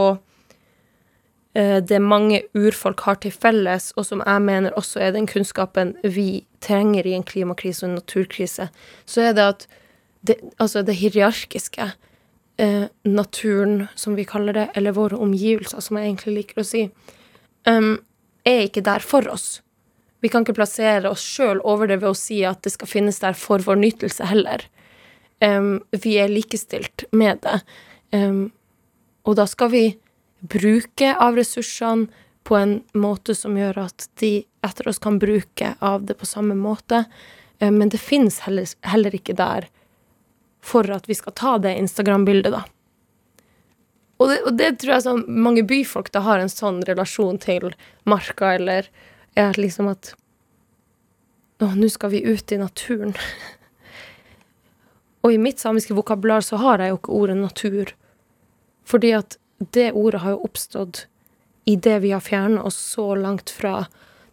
eh, 1.56 1.78
det 1.84 2.02
mange 2.04 2.42
urfolk 2.58 3.06
har 3.08 3.20
til 3.24 3.34
felles, 3.34 3.92
og 3.96 4.08
som 4.08 4.24
jeg 4.26 4.46
mener 4.46 4.76
også 4.80 5.04
er 5.04 5.16
den 5.16 5.30
kunnskapen 5.30 5.96
vi 6.04 6.46
trenger 6.64 7.08
i 7.08 7.16
en 7.18 7.26
klimakrise 7.28 7.86
og 7.86 7.92
en 7.92 8.00
naturkrise, 8.02 8.70
så 9.06 9.30
er 9.30 9.38
det 9.38 9.48
at 9.54 9.68
det, 10.28 10.36
altså 10.60 10.84
det 10.84 10.98
hierarkiske, 11.00 11.92
eh, 12.60 12.86
naturen, 13.08 13.88
som 13.96 14.18
vi 14.20 14.28
kaller 14.28 14.54
det, 14.54 14.68
eller 14.76 14.98
våre 14.98 15.18
omgivelser, 15.18 15.80
som 15.80 15.98
jeg 15.98 16.10
egentlig 16.10 16.36
liker 16.36 16.60
å 16.60 16.68
si, 16.68 16.86
um, 17.68 17.96
er 18.48 18.66
ikke 18.68 18.84
der 18.84 19.04
for 19.04 19.28
oss. 19.32 19.62
Vi 20.20 20.30
kan 20.32 20.44
ikke 20.44 20.58
plassere 20.58 21.10
oss 21.10 21.24
sjøl 21.24 21.62
over 21.68 21.88
det 21.88 22.02
ved 22.02 22.12
å 22.12 22.18
si 22.18 22.42
at 22.48 22.62
det 22.66 22.74
skal 22.74 22.92
finnes 22.92 23.22
der 23.24 23.38
for 23.38 23.64
vår 23.64 23.80
nytelse 23.80 24.28
heller. 24.28 24.66
Um, 25.40 25.80
vi 25.96 26.18
er 26.20 26.32
likestilt 26.32 27.06
med 27.16 27.40
det. 27.46 27.62
Um, 28.12 28.50
og 29.24 29.38
da 29.40 29.46
skal 29.48 29.72
vi 29.72 29.84
bruke 30.40 31.14
av 31.16 31.40
ressursene 31.40 32.10
på 32.48 32.58
en 32.58 32.80
måte 32.98 33.36
som 33.36 33.58
gjør 33.60 33.84
at 33.86 34.10
de 34.20 34.42
etter 34.66 34.90
oss 34.90 35.00
kan 35.00 35.20
bruke 35.22 35.76
av 35.80 36.08
det 36.10 36.18
på 36.20 36.28
samme 36.28 36.58
måte. 36.60 37.06
Um, 37.64 37.80
men 37.80 37.94
det 37.94 38.04
finnes 38.04 38.42
heller, 38.44 38.68
heller 38.84 39.16
ikke 39.16 39.38
der 39.40 39.70
for 40.60 40.90
at 40.92 41.08
vi 41.08 41.16
skal 41.16 41.36
ta 41.40 41.56
det 41.64 41.78
Instagram-bildet, 41.80 42.52
da. 42.52 42.66
Og 44.20 44.28
det, 44.28 44.40
og 44.44 44.58
det, 44.60 44.74
tror 44.82 44.98
jeg 44.98 45.06
sånn 45.06 45.22
mange 45.32 45.64
byfolk 45.64 46.12
da 46.12 46.20
har 46.26 46.42
en 46.44 46.52
sånn 46.52 46.82
relasjon 46.88 47.40
til 47.40 47.70
marka, 48.10 48.58
eller 48.58 48.90
er 49.36 49.60
liksom 49.60 49.92
at 49.92 50.16
Å, 51.60 51.74
nå 51.76 51.90
skal 51.92 52.14
vi 52.14 52.22
ut 52.24 52.52
i 52.56 52.58
naturen. 52.58 53.12
og 55.24 55.34
i 55.34 55.38
mitt 55.38 55.60
samiske 55.60 55.94
vokabular 55.98 56.40
så 56.40 56.56
har 56.62 56.80
jeg 56.80 56.94
jo 56.94 57.00
ikke 57.02 57.18
ordet 57.18 57.36
natur. 57.36 57.92
Fordi 58.88 59.12
at 59.18 59.36
det 59.76 59.90
ordet 59.92 60.22
har 60.24 60.38
jo 60.38 60.46
oppstått 60.48 61.02
i 61.68 61.76
det 61.76 61.98
vi 62.00 62.14
har 62.16 62.24
fjerna 62.24 62.64
oss 62.64 62.80
så 62.80 63.12
langt 63.20 63.52
fra 63.52 63.90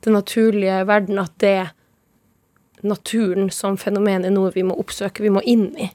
den 0.07 0.15
naturlige 0.15 0.85
verden 0.87 1.19
at 1.19 1.35
det 1.43 1.71
naturen 2.87 3.51
som 3.51 3.77
fenomen 3.77 4.25
er 4.25 4.31
noe 4.31 4.53
vi 4.55 4.63
må 4.63 4.77
oppsøke, 4.79 5.25
vi 5.25 5.35
må 5.35 5.43
inn 5.43 5.73
i 5.75 5.91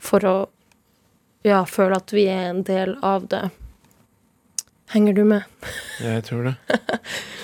for 0.00 0.24
å 0.24 0.36
ja, 1.42 1.64
føle 1.66 1.98
at 1.98 2.12
vi 2.14 2.26
er 2.30 2.50
en 2.50 2.62
del 2.64 2.94
av 3.04 3.26
det. 3.32 3.48
Henger 4.94 5.16
du 5.16 5.24
med? 5.24 5.68
Jeg 6.00 6.24
tror 6.28 6.50
det. 6.50 6.54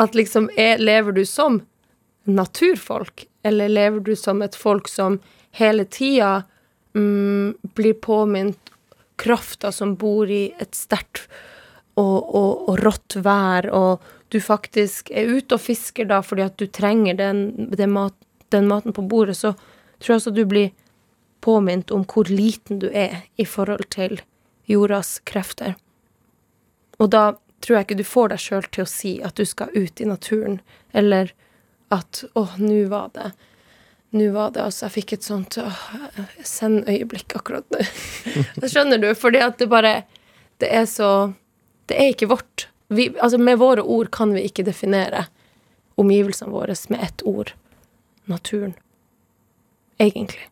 at 0.00 0.16
liksom 0.16 0.48
er, 0.56 0.80
Lever 0.80 1.12
du 1.12 1.24
som 1.28 1.60
naturfolk, 2.24 3.26
eller 3.42 3.68
lever 3.68 4.00
du 4.00 4.16
som 4.16 4.42
et 4.42 4.56
folk 4.56 4.88
som 4.88 5.18
hele 5.56 5.84
tida 5.84 6.42
mm, 6.94 7.54
blir 7.74 7.94
påminnet 7.94 8.72
krafta 9.20 9.72
som 9.72 9.96
bor 10.00 10.30
i 10.30 10.50
et 10.60 10.74
sterkt 10.76 11.26
og, 11.98 12.34
og, 12.34 12.68
og, 12.68 12.74
rått 12.80 13.18
vær, 13.20 13.68
og 13.74 14.04
du 14.32 14.38
faktisk 14.40 15.10
er 15.10 15.28
ute 15.28 15.56
og 15.56 15.64
fisker 15.64 16.08
da 16.08 16.20
fordi 16.24 16.46
at 16.46 16.56
du 16.60 16.68
trenger 16.70 17.18
den, 17.18 17.42
den, 17.76 17.92
mat, 17.92 18.16
den 18.54 18.70
maten 18.70 18.96
på 18.96 19.04
bordet, 19.04 19.36
så 19.36 19.52
tror 20.00 20.14
jeg 20.14 20.22
også 20.22 20.32
du 20.36 20.44
blir 20.48 20.70
påminnet 21.44 21.92
om 21.92 22.06
hvor 22.08 22.30
liten 22.30 22.80
du 22.80 22.88
er 22.92 23.26
i 23.40 23.44
forhold 23.48 23.90
til 23.92 24.20
jordas 24.70 25.18
krefter. 25.26 25.74
Og 27.00 27.10
da 27.12 27.24
tror 27.60 27.76
jeg 27.76 27.88
ikke 27.88 28.00
du 28.00 28.06
får 28.08 28.32
deg 28.32 28.42
sjøl 28.42 28.66
til 28.72 28.84
å 28.84 28.90
si 28.90 29.12
at 29.24 29.36
du 29.36 29.44
skal 29.48 29.72
ut 29.76 30.00
i 30.00 30.08
naturen, 30.08 30.60
eller 30.92 31.32
at 31.90 32.24
'å, 32.34 32.48
nå 32.58 32.88
var 32.88 33.10
det' 33.14 33.32
Nå 34.12 34.32
var 34.34 34.50
det 34.50 34.62
altså 34.62 34.88
Jeg 34.88 34.92
fikk 34.92 35.12
et 35.12 35.26
sånt 35.26 35.58
send-øyeblikk 36.42 37.36
akkurat 37.38 37.66
nå. 37.70 37.84
det 38.56 38.70
skjønner 38.72 38.98
du, 38.98 39.12
fordi 39.14 39.38
at 39.38 39.58
det 39.58 39.68
bare 39.70 40.02
Det 40.58 40.66
er 40.66 40.86
så 40.90 41.32
Det 41.86 41.96
er 41.98 42.12
ikke 42.12 42.30
vårt. 42.30 42.68
Vi, 42.88 43.08
altså, 43.18 43.38
med 43.38 43.58
våre 43.58 43.82
ord 43.82 44.10
kan 44.10 44.34
vi 44.34 44.44
ikke 44.46 44.62
definere 44.66 45.26
omgivelsene 45.98 46.50
våre 46.50 46.74
med 46.88 47.02
ett 47.02 47.22
ord. 47.26 47.52
Naturen. 48.30 48.74
Egentlig. 49.98 50.46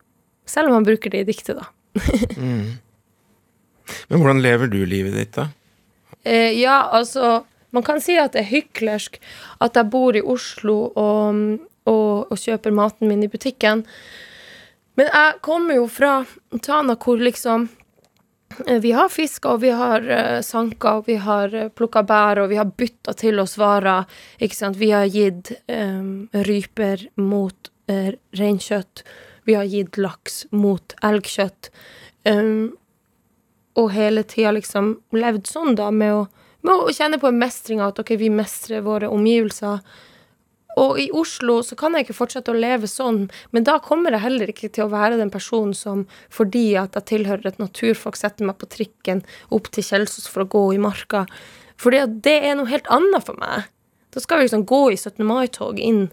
Selv 0.45 0.67
om 0.67 0.73
man 0.73 0.83
bruker 0.83 1.09
det 1.09 1.19
i 1.23 1.27
diktet, 1.29 1.55
da. 1.55 1.65
mm. 2.37 2.79
Men 4.07 4.19
hvordan 4.19 4.41
lever 4.41 4.67
du 4.67 4.85
livet 4.85 5.15
ditt, 5.15 5.31
da? 5.35 5.47
Eh, 6.29 6.61
ja, 6.61 6.89
altså 6.91 7.45
Man 7.71 7.83
kan 7.85 8.01
si 8.01 8.15
at 8.17 8.33
det 8.33 8.41
er 8.43 8.49
hyklersk 8.49 9.19
at 9.61 9.75
jeg 9.77 9.89
bor 9.93 10.15
i 10.17 10.23
Oslo 10.25 10.77
og, 10.97 11.41
og, 11.85 12.31
og, 12.31 12.37
kjøper 12.37 12.73
maten 12.73 13.05
min 13.05 13.21
i 13.21 13.29
butikken. 13.29 13.83
Men 14.97 15.11
jeg 15.13 15.35
kommer 15.45 15.77
jo 15.77 15.83
fra 15.85 16.23
Tana, 16.65 16.95
hvor 16.97 17.21
liksom 17.21 17.67
eh, 18.65 18.79
vi 18.81 18.95
har 18.97 19.13
fiska, 19.13 19.53
og 19.53 19.61
vi 19.61 19.69
har 19.69 20.01
uh, 20.09 20.39
sanka, 20.41 20.95
og 20.97 21.11
vi 21.11 21.19
har 21.21 21.53
uh, 21.53 21.69
plukka 21.69 22.01
bær, 22.09 22.41
og 22.41 22.49
vi 22.49 22.57
har 22.57 22.73
bytta 22.73 23.13
til 23.21 23.37
oss 23.45 23.53
varer. 23.61 24.09
Ikke 24.41 24.57
sant? 24.57 24.81
Vi 24.81 24.89
har 24.89 25.05
gitt 25.13 25.53
um, 25.69 26.25
ryper 26.33 27.05
mot 27.21 27.69
uh, 27.93 28.09
reinkjøtt. 28.41 29.05
Vi 29.45 29.61
har 29.61 29.69
gitt 29.69 30.01
laks 30.01 30.47
mot 30.49 30.97
elgkjøtt. 31.05 31.69
Um, 32.25 32.78
og 33.77 33.91
hele 33.93 34.25
tida 34.27 34.53
liksom 34.55 34.95
levd 35.15 35.47
sånn, 35.49 35.75
da, 35.77 35.89
med 35.91 36.13
å, 36.15 36.27
med 36.65 36.85
å 36.85 36.93
kjenne 36.93 37.19
på 37.21 37.29
en 37.29 37.41
mestring 37.41 37.81
av 37.81 37.93
at 37.93 38.03
ok, 38.03 38.15
vi 38.19 38.31
mestrer 38.33 38.85
våre 38.85 39.11
omgivelser. 39.11 39.83
Og 40.79 40.99
i 41.01 41.07
Oslo 41.15 41.59
så 41.65 41.75
kan 41.79 41.95
jeg 41.95 42.05
ikke 42.05 42.17
fortsette 42.19 42.53
å 42.53 42.57
leve 42.57 42.87
sånn, 42.87 43.25
men 43.51 43.65
da 43.67 43.79
kommer 43.83 44.15
jeg 44.15 44.23
heller 44.23 44.51
ikke 44.51 44.69
til 44.71 44.85
å 44.85 44.91
være 44.93 45.17
den 45.19 45.31
personen 45.33 45.73
som 45.75 46.05
fordi 46.33 46.77
at 46.79 46.95
jeg 46.95 47.09
tilhører 47.13 47.49
et 47.49 47.59
naturfolk, 47.61 48.19
setter 48.19 48.47
meg 48.47 48.59
på 48.61 48.69
trikken 48.69 49.23
opp 49.55 49.71
til 49.73 49.85
Kjelsås 49.85 50.29
for 50.31 50.45
å 50.45 50.51
gå 50.53 50.63
i 50.75 50.81
marka. 50.81 51.25
Fordi 51.79 52.03
at 52.03 52.15
det 52.23 52.37
er 52.47 52.57
noe 52.59 52.69
helt 52.69 52.87
annet 52.91 53.25
for 53.25 53.39
meg. 53.41 53.67
Da 54.13 54.21
skal 54.23 54.39
vi 54.39 54.47
liksom 54.47 54.65
gå 54.69 54.81
i 54.93 54.97
17. 54.97 55.21
mai-tog 55.25 55.79
inn, 55.79 56.07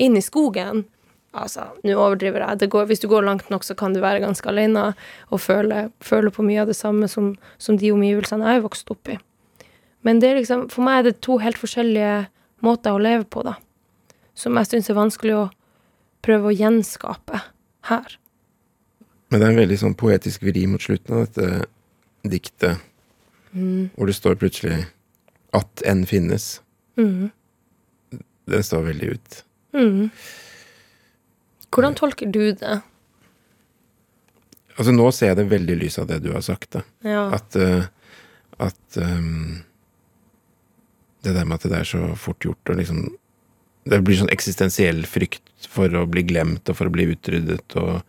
inn 0.00 0.16
i 0.16 0.24
skogen. 0.24 0.86
Altså, 1.32 1.64
nå 1.80 1.94
overdriver 1.96 2.44
jeg. 2.44 2.68
Går, 2.72 2.86
hvis 2.90 3.00
du 3.00 3.08
går 3.08 3.24
langt 3.24 3.48
nok, 3.50 3.64
så 3.64 3.74
kan 3.78 3.94
du 3.94 4.02
være 4.04 4.20
ganske 4.20 4.48
alene 4.48 4.90
og 5.32 5.40
føle, 5.40 5.86
føle 6.04 6.32
på 6.34 6.44
mye 6.44 6.60
av 6.60 6.68
det 6.68 6.76
samme 6.76 7.08
som, 7.08 7.32
som 7.56 7.78
de 7.80 7.92
omgivelsene 7.94 8.44
jeg 8.50 8.60
er 8.60 8.66
vokst 8.66 8.92
opp 8.92 9.08
i. 9.08 9.16
Men 10.04 10.20
det 10.20 10.28
er 10.28 10.40
liksom, 10.42 10.66
for 10.72 10.84
meg 10.84 11.00
er 11.00 11.08
det 11.08 11.22
to 11.24 11.38
helt 11.40 11.60
forskjellige 11.60 12.26
måter 12.66 12.92
å 12.92 13.00
leve 13.00 13.24
på, 13.24 13.44
da. 13.46 13.56
Som 14.36 14.58
jeg 14.60 14.68
syns 14.68 14.90
er 14.92 14.98
vanskelig 14.98 15.38
å 15.38 15.46
prøve 16.22 16.50
å 16.50 16.56
gjenskape 16.56 17.40
her. 17.88 18.18
Men 19.30 19.40
det 19.40 19.46
er 19.46 19.54
en 19.54 19.62
veldig 19.62 19.78
sånn 19.80 19.96
poetisk 19.98 20.44
vri 20.44 20.66
mot 20.68 20.82
slutten 20.82 21.16
av 21.16 21.24
dette 21.24 21.64
diktet, 22.28 22.82
mm. 23.56 23.94
hvor 23.96 24.10
det 24.10 24.18
står 24.18 24.36
plutselig 24.38 24.84
'at 25.52 25.82
enn 25.88 26.04
finnes'. 26.06 26.60
Mm. 27.00 27.32
Den 28.52 28.62
står 28.62 28.84
veldig 28.92 29.08
ut. 29.16 29.44
Mm. 29.72 30.10
Hvordan 31.72 31.96
tolker 31.96 32.28
du 32.28 32.52
det? 32.52 32.80
Altså, 34.76 34.92
nå 34.94 35.08
ser 35.12 35.32
jeg 35.32 35.40
det 35.40 35.50
veldig 35.50 35.74
i 35.74 35.80
lys 35.84 35.98
av 36.00 36.08
det 36.10 36.22
du 36.24 36.30
har 36.34 36.44
sagt, 36.44 36.70
da. 36.76 36.84
Ja. 37.06 37.26
At, 37.36 37.56
uh, 37.56 37.84
at 38.62 38.98
um, 39.00 39.62
Det 41.22 41.34
der 41.36 41.44
med 41.46 41.60
at 41.60 41.68
det 41.70 41.80
er 41.82 41.88
så 41.88 42.14
fort 42.18 42.44
gjort 42.44 42.72
og 42.72 42.80
liksom 42.80 43.04
Det 43.88 44.00
blir 44.04 44.18
sånn 44.18 44.32
eksistensiell 44.32 45.04
frykt 45.08 45.68
for 45.70 45.92
å 45.98 46.06
bli 46.10 46.24
glemt 46.26 46.68
og 46.70 46.78
for 46.78 46.88
å 46.88 46.94
bli 46.94 47.08
utryddet 47.12 47.76
og, 47.80 48.02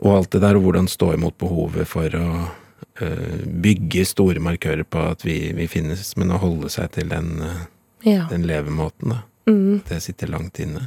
og 0.00 0.14
alt 0.14 0.30
det 0.34 0.42
der, 0.44 0.56
og 0.56 0.64
hvordan 0.66 0.88
stå 0.88 1.14
imot 1.16 1.36
behovet 1.40 1.88
for 1.88 2.16
å 2.16 2.28
uh, 2.46 3.42
bygge 3.64 4.06
store 4.08 4.40
markører 4.44 4.86
på 4.88 5.02
at 5.12 5.24
vi, 5.26 5.38
vi, 5.56 5.68
finnes, 5.68 6.14
men 6.20 6.32
å 6.32 6.40
holde 6.40 6.72
seg 6.72 6.92
til 6.96 7.12
den, 7.12 7.34
uh, 7.40 7.66
ja. 8.06 8.24
den 8.32 8.46
levemåten, 8.48 9.12
da. 9.12 9.20
Mm. 9.50 9.80
Det 9.88 10.00
sitter 10.04 10.32
langt 10.32 10.60
inne. 10.62 10.86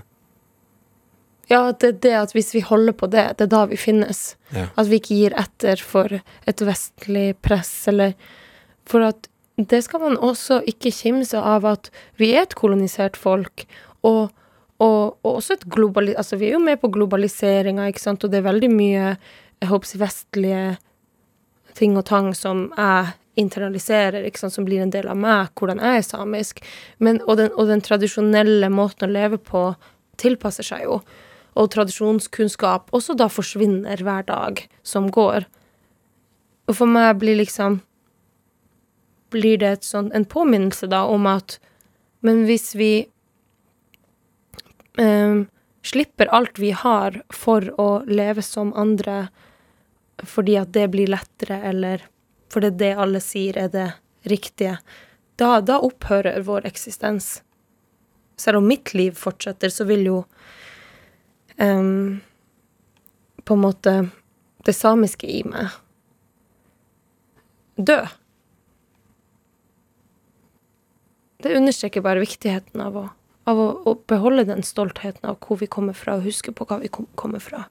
Ja, 1.52 1.72
det 1.72 1.88
er 1.88 1.98
det 2.06 2.14
at 2.16 2.34
hvis 2.36 2.54
vi 2.56 2.64
holder 2.64 2.96
på 2.96 3.10
det, 3.12 3.26
det 3.38 3.48
er 3.48 3.52
da 3.52 3.66
vi 3.68 3.80
finnes. 3.80 4.36
Ja. 4.56 4.70
At 4.80 4.88
vi 4.90 5.00
ikke 5.02 5.18
gir 5.18 5.36
etter 5.40 5.82
for 5.84 6.20
et 6.20 6.64
vestlig 6.64 7.34
press, 7.44 7.74
eller 7.92 8.16
For 8.84 9.00
at 9.00 9.30
det 9.56 9.80
skal 9.86 10.02
man 10.02 10.18
også 10.18 10.58
ikke 10.68 10.92
kimse 10.92 11.40
av 11.40 11.64
at 11.64 11.88
vi 12.20 12.34
er 12.34 12.44
et 12.44 12.56
kolonisert 12.60 13.16
folk, 13.16 13.64
og, 14.04 14.34
og, 14.84 15.16
og 15.24 15.30
også 15.38 15.54
et 15.54 15.64
globali... 15.72 16.16
Altså, 16.18 16.36
vi 16.36 16.50
er 16.50 16.58
jo 16.58 16.60
med 16.60 16.82
på 16.82 16.90
globaliseringa, 16.92 17.86
ikke 17.88 18.04
sant, 18.04 18.24
og 18.24 18.34
det 18.34 18.42
er 18.42 18.50
veldig 18.50 18.72
mye 18.74 19.06
jeg 19.64 19.70
håper 19.70 20.02
vestlige 20.02 20.64
ting 21.78 21.96
og 21.96 22.04
tang 22.10 22.34
som 22.36 22.66
jeg 22.76 23.14
internaliserer, 23.40 24.26
ikke 24.28 24.42
sant, 24.42 24.54
som 24.58 24.66
blir 24.68 24.84
en 24.84 24.92
del 24.92 25.08
av 25.08 25.16
meg, 25.18 25.54
hvordan 25.56 25.80
jeg 25.80 26.02
er 26.02 26.08
samisk. 26.10 26.60
Men, 27.00 27.22
og, 27.24 27.38
den, 27.40 27.54
og 27.56 27.70
den 27.72 27.82
tradisjonelle 27.86 28.68
måten 28.74 29.08
å 29.08 29.14
leve 29.14 29.40
på 29.40 29.70
tilpasser 30.20 30.68
seg 30.68 30.84
jo 30.90 31.00
og 31.53 31.72
tradisjonskunnskap 31.74 32.93
også 32.95 33.15
da 33.17 33.29
forsvinner 33.31 34.01
hver 34.03 34.25
dag 34.27 34.63
som 34.83 35.10
går. 35.13 35.45
Og 36.67 36.77
for 36.79 36.89
meg 36.89 37.19
blir 37.22 37.41
liksom 37.41 37.81
Blir 39.33 39.57
det 39.57 39.69
et 39.74 39.86
sånn, 39.88 40.12
en 40.13 40.27
påminnelse 40.29 40.86
da 40.91 41.07
om 41.10 41.25
at 41.25 41.57
Men 42.22 42.43
hvis 42.45 42.75
vi 42.77 43.07
eh, 45.01 45.39
slipper 45.81 46.29
alt 46.29 46.60
vi 46.62 46.69
har 46.72 47.17
for 47.33 47.65
å 47.81 48.03
leve 48.05 48.45
som 48.45 48.74
andre 48.77 49.27
fordi 50.24 50.53
at 50.55 50.69
det 50.72 50.86
blir 50.93 51.10
lettere, 51.10 51.57
eller 51.67 52.05
fordi 52.53 52.69
det 52.79 52.91
alle 53.01 53.19
sier 53.19 53.57
er 53.57 53.72
det 53.74 53.88
riktige, 54.29 54.77
da, 55.41 55.57
da 55.60 55.79
opphører 55.83 56.45
vår 56.45 56.67
eksistens. 56.69 57.41
Selv 58.39 58.62
om 58.62 58.67
mitt 58.69 58.93
liv 58.93 59.17
fortsetter, 59.17 59.74
så 59.74 59.88
vil 59.89 60.05
jo 60.07 60.19
um, 61.57 62.22
på 63.43 63.53
en 63.53 63.63
måte 63.63 63.95
det 64.63 64.75
samiske 64.75 65.27
i 65.27 65.41
meg 65.48 65.74
dø. 67.75 68.00
Det 71.43 71.57
understreker 71.57 72.01
bare 72.01 72.24
viktigheten 72.24 72.81
av 72.81 72.98
å, 72.98 73.07
av 73.50 73.60
å, 73.60 73.67
å 73.89 73.95
beholde 74.07 74.45
den 74.48 74.63
stoltheten 74.63 75.27
av 75.27 75.39
hvor 75.43 75.60
vi 75.60 75.67
kommer 75.67 75.98
fra, 75.98 76.15
og 76.15 76.27
huske 76.27 76.53
på 76.55 76.67
hva 76.69 76.79
vi 76.83 76.91
kom, 76.93 77.10
kommer 77.19 77.43
fra. 77.43 77.65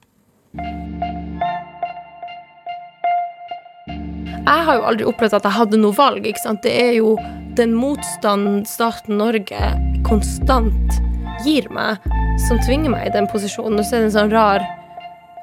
Jeg 4.43 4.67
har 4.67 4.77
jo 4.77 4.85
aldri 4.85 5.07
opplevd 5.07 5.39
at 5.39 5.47
jeg 5.47 5.57
hadde 5.57 5.79
noe 5.79 5.95
valg. 5.97 6.27
ikke 6.27 6.43
sant? 6.43 6.61
Det 6.61 6.73
er 6.75 6.93
jo 6.99 7.15
den 7.57 7.73
motstanden 7.77 8.61
staten 8.69 9.17
Norge 9.17 9.71
konstant 10.05 10.99
gir 11.47 11.65
meg, 11.73 12.03
som 12.39 12.59
tvinger 12.65 12.91
meg 12.93 13.07
i 13.07 13.13
den 13.13 13.27
posisjonen. 13.29 13.79
Og 13.79 13.85
så 13.85 13.97
er 13.97 14.03
det 14.03 14.09
en 14.11 14.17
sånn 14.17 14.33
rar 14.33 14.65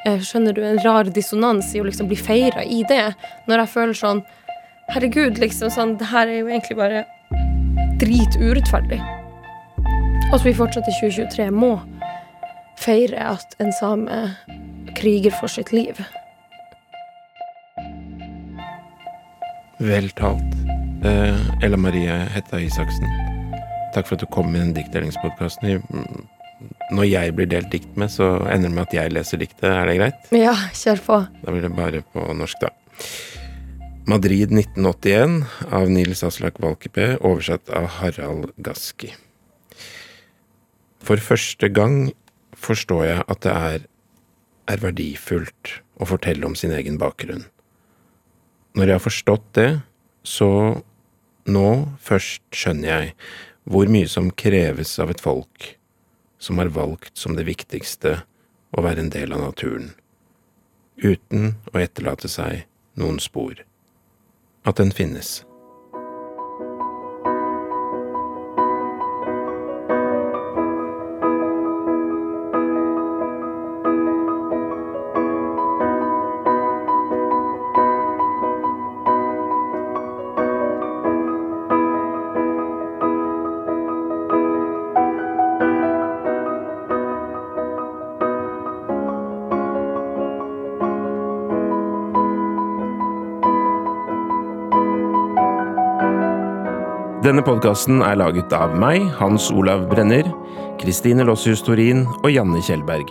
eh, 0.07 0.21
Skjønner 0.25 0.57
du, 0.57 0.63
en 0.65 0.83
rar 0.85 1.11
dissonans 1.11 1.73
i 1.75 1.81
å 1.83 1.87
liksom 1.87 2.11
bli 2.11 2.19
feira 2.19 2.65
i 2.65 2.83
det. 2.89 3.13
Når 3.49 3.65
jeg 3.65 3.75
føler 3.77 3.99
sånn 4.03 4.23
Herregud, 4.91 5.39
liksom 5.39 5.71
sånn 5.71 5.97
Det 6.01 6.09
her 6.11 6.27
er 6.27 6.41
jo 6.41 6.49
egentlig 6.51 6.77
bare 6.81 7.05
driturettferdig. 8.01 8.99
Så 10.31 10.41
vi 10.45 10.55
fortsatt 10.57 10.89
i 10.89 10.95
2023 10.99 11.51
må 11.53 11.75
feire 12.81 13.21
at 13.35 13.55
en 13.61 13.73
same 13.77 14.23
kriger 14.97 15.35
for 15.37 15.53
sitt 15.53 15.73
liv. 15.75 16.01
Vel 19.81 20.11
talt. 20.17 20.57
Eh, 21.05 21.65
Ella 21.65 21.77
Marie 21.77 22.17
Hetta 22.35 22.61
Isaksen, 22.61 23.09
takk 23.95 24.09
for 24.09 24.17
at 24.17 24.25
du 24.25 24.29
kom 24.33 24.55
i 24.55 24.61
den 24.61 24.75
diktdelingspodkasten. 24.77 25.85
Når 26.91 27.07
jeg 27.07 27.35
blir 27.39 27.47
delt 27.47 27.71
dikt 27.71 27.99
med, 28.01 28.11
så 28.11 28.33
ender 28.51 28.67
det 28.67 28.75
med 28.75 28.89
at 28.89 28.95
jeg 28.97 29.13
leser 29.15 29.39
diktet. 29.39 29.69
Er 29.71 29.87
det 29.87 29.99
greit? 30.01 30.33
Ja, 30.35 30.57
kjør 30.75 31.03
på. 31.07 31.19
Da 31.45 31.55
blir 31.55 31.63
det 31.63 31.75
bare 31.77 32.03
på 32.15 32.25
norsk, 32.35 32.65
da. 32.65 32.73
Madrid 34.11 34.51
1981 34.51 35.45
av 35.71 35.91
Nils 35.93 36.25
Aslak 36.27 36.59
Valkeapää, 36.59 37.21
oversatt 37.23 37.71
av 37.71 37.87
Harald 38.01 38.51
Gaski. 38.59 39.13
For 40.99 41.23
første 41.23 41.71
gang 41.71 42.11
forstår 42.59 43.05
jeg 43.07 43.25
at 43.31 43.45
det 43.47 43.55
er, 43.55 43.87
er 44.75 44.83
verdifullt 44.83 45.77
å 46.03 46.11
fortelle 46.11 46.49
om 46.49 46.59
sin 46.59 46.75
egen 46.75 46.99
bakgrunn. 46.99 47.47
Når 48.75 48.87
jeg 48.87 48.99
har 48.99 49.07
forstått 49.07 49.47
det, 49.59 49.71
så 50.27 50.51
nå 51.47 51.69
først 52.03 52.43
skjønner 52.51 52.91
jeg 52.91 53.15
hvor 53.71 53.87
mye 53.93 54.11
som 54.11 54.35
kreves 54.35 54.99
av 54.99 55.15
et 55.15 55.23
folk 55.23 55.77
som 56.41 56.59
har 56.59 56.73
valgt 56.73 57.21
som 57.21 57.37
det 57.37 57.45
viktigste 57.45 58.23
å 58.73 58.85
være 58.85 59.05
en 59.05 59.13
del 59.13 59.35
av 59.37 59.45
naturen, 59.45 59.93
uten 60.97 61.55
å 61.75 61.79
etterlate 61.83 62.31
seg 62.33 62.65
noen 63.01 63.21
spor. 63.21 63.61
At 64.65 64.81
den 64.81 64.93
finnes. 64.93 65.41
Denne 97.21 97.43
podkasten 97.45 97.99
er 98.01 98.15
laget 98.17 98.49
av 98.57 98.73
meg, 98.81 99.03
Hans 99.19 99.51
Olav 99.53 99.83
Brenner, 99.91 100.25
Kristine 100.81 101.21
Lossius 101.29 101.61
Torin 101.61 102.07
og 102.23 102.31
Janne 102.33 102.63
Kjellberg. 102.65 103.11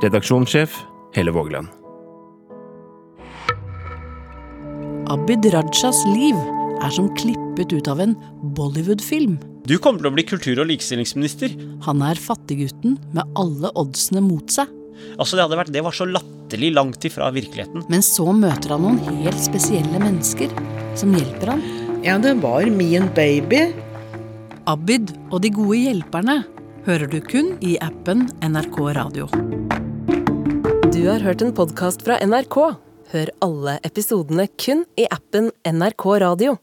Redaksjonssjef 0.00 0.78
Helle 1.12 1.34
Vågeland. 1.36 1.68
Abid 5.12 5.44
Rajas 5.52 6.00
liv 6.08 6.38
er 6.80 6.94
som 6.96 7.10
klippet 7.20 7.74
ut 7.76 7.90
av 7.92 8.00
en 8.00 8.14
Bollywood-film. 8.56 9.36
Du 9.68 9.76
kommer 9.76 10.00
til 10.00 10.08
å 10.08 10.14
bli 10.16 10.24
kultur- 10.24 10.62
og 10.62 10.70
likestillingsminister. 10.70 11.52
Han 11.84 12.00
er 12.08 12.16
fattiggutten 12.16 12.96
med 13.12 13.36
alle 13.36 13.68
oddsene 13.76 14.22
mot 14.24 14.48
seg. 14.56 14.72
Altså, 15.20 15.36
det, 15.36 15.44
hadde 15.44 15.60
vært, 15.60 15.74
det 15.76 15.84
var 15.84 15.92
så 15.92 16.08
latterlig 16.08 16.72
langt 16.72 17.04
ifra 17.04 17.28
virkeligheten. 17.36 17.84
Men 17.92 18.00
så 18.00 18.32
møter 18.32 18.72
han 18.72 18.88
noen 18.88 19.20
helt 19.20 19.44
spesielle 19.44 20.00
mennesker 20.00 20.56
som 20.96 21.12
hjelper 21.12 21.52
han. 21.58 21.68
Ja, 22.02 22.18
det 22.18 22.34
var 22.34 22.66
min 22.66 23.08
baby. 23.14 23.72
Abid 24.70 25.10
og 25.32 25.40
de 25.42 25.50
gode 25.50 25.80
hjelperne 25.80 26.36
hører 26.86 27.10
du 27.10 27.18
kun 27.24 27.56
i 27.58 27.72
appen 27.82 28.28
NRK 28.38 28.78
Radio. 28.94 29.26
Du 30.94 31.00
har 31.08 31.24
hørt 31.26 31.42
en 31.42 31.50
podkast 31.56 32.06
fra 32.06 32.20
NRK. 32.22 32.58
Hør 33.10 33.32
alle 33.42 33.78
episodene 33.82 34.46
kun 34.62 34.86
i 34.94 35.08
appen 35.10 35.50
NRK 35.66 36.06
Radio. 36.22 36.54